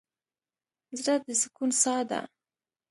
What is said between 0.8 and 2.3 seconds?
زړه د سکون څاه ده.